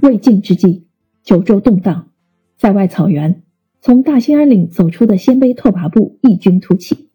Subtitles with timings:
[0.00, 0.86] 魏晋之际，
[1.24, 2.08] 九州动荡，
[2.56, 3.42] 在外草原，
[3.80, 7.08] 从大兴安岭走出的鲜卑拓跋部异军突起。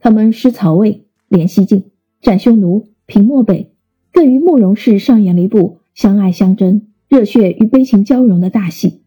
[0.00, 3.72] 他们师曹魏，连西晋，战匈奴，平漠北，
[4.12, 9.02] 更于慕容氏上演了一部相爱相争、热血与悲情交融的大戏。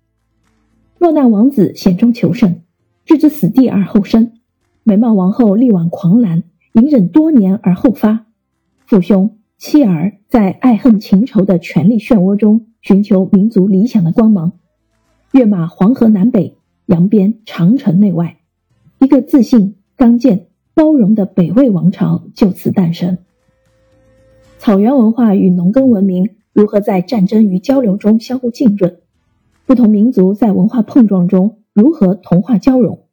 [0.97, 2.61] 落难王子险中求胜，
[3.05, 4.31] 置之死地而后生；
[4.83, 6.43] 美貌王后力挽狂澜，
[6.73, 8.27] 隐忍多年而后发。
[8.85, 12.67] 父兄妻儿在爱恨情仇的权力漩涡中。
[12.81, 14.53] 寻求民族理想的光芒，
[15.33, 18.39] 跃马黄河南北，扬鞭长城内外，
[18.99, 23.19] 一个自信、刚健、包容的北魏王朝就此诞生。
[24.57, 28.97] 草原文化与农耕文明如何在战争与交流中相互浸润？
[29.67, 33.05] 不同民族在文化碰撞中如何同化交融？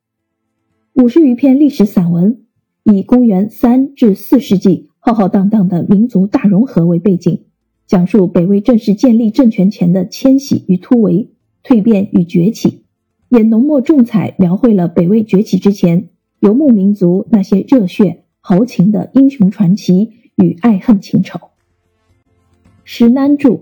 [0.95, 2.41] 五十余篇历史散文，
[2.85, 7.45] 以公元三至四世纪浩浩荡荡的民族大融合为背景。
[7.89, 11.31] 讲述北魏正式建立政权前的迁徙与突围、
[11.65, 12.85] 蜕变与崛起，
[13.31, 21.41] 也浓墨重彩描绘了北魏崛起之前游牧民族那些热血豪情的英雄传奇与爱恨情仇。
[22.85, 23.61] 石楠著，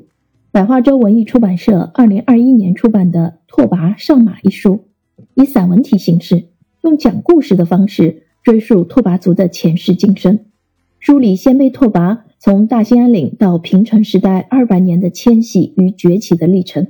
[0.50, 4.86] 百花洲文艺出版社二零二一年出版的《拓跋上马》一书，
[5.34, 6.48] 以散文体形式，
[6.83, 10.46] 用讲故事的方式追溯拓跋族的前世今生，
[10.98, 12.25] 梳理鲜卑拓跋。
[12.39, 16.89] 从大兴安岭到平成时代二百年的迁徙与崛起的历程，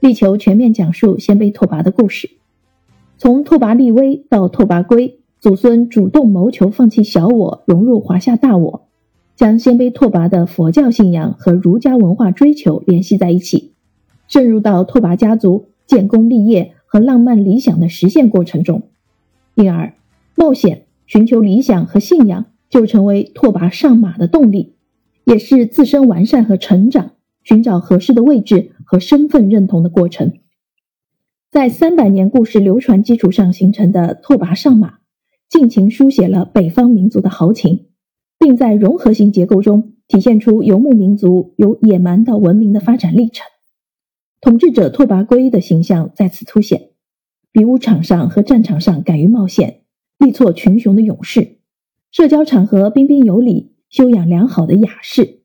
[0.00, 2.28] 力求全面讲述鲜卑拓跋的故事。
[3.16, 8.88] 从拓跋力威到拓跋圭，祖孙主动谋求放弃小我，融入华夏大我，
[9.36, 13.72] 将鲜卑拓跋的佛教信仰和儒家文化追求联系在一起，
[14.26, 18.82] 渗入到拓跋家族建功立业和浪漫理想的实现过程中。
[19.54, 19.94] 因而，
[20.34, 24.74] 冒险、寻求理想和信仰就成为拓跋上马的动力。
[25.24, 27.12] 也是自身完善和成长、
[27.44, 30.32] 寻找合适的位置和身份认同的过程。
[31.48, 34.98] 在三百年故事流传基础上形成的拓跋上马，
[35.48, 37.86] 尽情书写了北方民族的豪情，
[38.36, 43.46] 并在融合型结构中体现出游牧民族由野蛮到文明的发展历程。
[44.40, 46.90] 统治者拓跋圭的形象在此凸显：
[47.52, 49.82] 比武场上和战场上敢于冒险、
[50.18, 51.58] 力挫群雄的勇士，
[52.12, 53.72] 社交场合彬彬有礼。
[53.88, 55.42] 修养良好的雅士，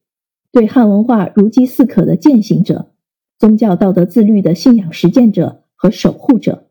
[0.54, 2.94] 对汉文化如饥似渴的践行者，
[3.38, 6.70] 宗教道德自律的信仰实践者和守护者。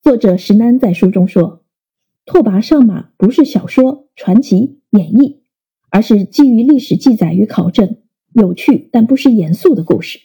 [0.00, 1.62] 作者石楠在书中说
[2.24, 5.40] ：“拓跋上马不是小说、传奇、演绎，
[5.90, 7.98] 而是基于历史记载与考证，
[8.32, 10.20] 有趣但不失严肃的故事。”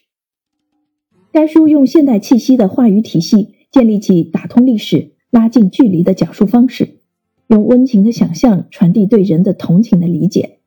[1.34, 7.02] 该书用现代气息的话语体系，建立起打通历史、拉近距离的讲述方式。
[7.48, 10.60] 用温情的想象传递对人的同情的理解，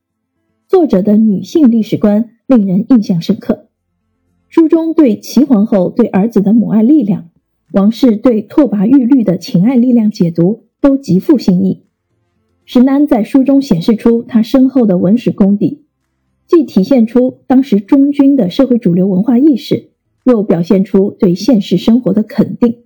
[0.68, 3.68] 作者的女性历史观令人印象深刻。
[4.48, 7.30] 书中对齐皇后对儿子的母爱力量，
[7.72, 11.84] 王氏对拓跋玉律的情爱力量解读都极富新意。
[12.64, 15.84] 石楠在书中显示出他深厚的文史功底，
[16.46, 19.90] 既体现出当时中军的社会主流文化意识，
[20.24, 22.84] 又表现出对现实生活的肯定。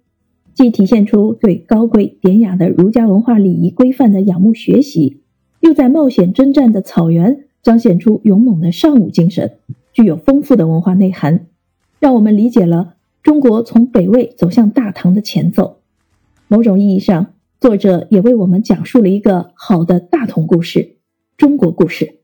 [0.55, 5.23] 既体现出对高贵典雅的儒家文化礼仪规范的仰慕学习，
[5.61, 9.59] 又在冒险征战的草原彰显出勇猛的尚武精神，
[9.93, 11.47] 具有丰富的文化内涵，
[12.01, 15.79] 让我们理解了中国从北魏走向大唐的前奏。
[16.49, 20.97] 某种意义上，作者也为我们讲述了一个好的大同故事——
[21.39, 22.22] 中国故事。